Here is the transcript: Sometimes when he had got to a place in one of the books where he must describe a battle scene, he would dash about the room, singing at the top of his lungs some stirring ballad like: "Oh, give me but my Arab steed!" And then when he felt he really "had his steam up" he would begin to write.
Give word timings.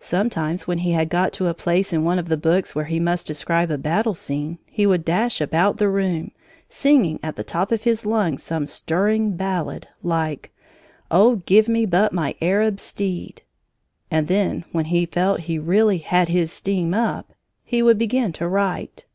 Sometimes 0.00 0.66
when 0.66 0.78
he 0.78 0.90
had 0.90 1.08
got 1.08 1.32
to 1.34 1.46
a 1.46 1.54
place 1.54 1.92
in 1.92 2.02
one 2.02 2.18
of 2.18 2.28
the 2.28 2.36
books 2.36 2.74
where 2.74 2.86
he 2.86 2.98
must 2.98 3.28
describe 3.28 3.70
a 3.70 3.78
battle 3.78 4.12
scene, 4.16 4.58
he 4.66 4.84
would 4.84 5.04
dash 5.04 5.40
about 5.40 5.76
the 5.76 5.88
room, 5.88 6.32
singing 6.68 7.20
at 7.22 7.36
the 7.36 7.44
top 7.44 7.70
of 7.70 7.84
his 7.84 8.04
lungs 8.04 8.42
some 8.42 8.66
stirring 8.66 9.36
ballad 9.36 9.86
like: 10.02 10.50
"Oh, 11.08 11.36
give 11.46 11.68
me 11.68 11.86
but 11.86 12.12
my 12.12 12.34
Arab 12.42 12.80
steed!" 12.80 13.42
And 14.10 14.26
then 14.26 14.64
when 14.72 14.86
he 14.86 15.06
felt 15.06 15.42
he 15.42 15.56
really 15.60 15.98
"had 15.98 16.28
his 16.28 16.50
steam 16.50 16.92
up" 16.92 17.32
he 17.62 17.80
would 17.80 17.96
begin 17.96 18.32
to 18.32 18.48
write. 18.48 19.06